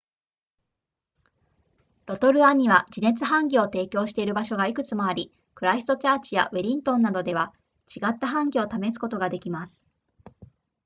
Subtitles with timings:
[2.07, 7.53] ロトルアには地熱ハンギを提供している場所がいくつもありクライストチャーチやウェリントンなどでは
[7.95, 9.85] 違ったハンギを試すことができます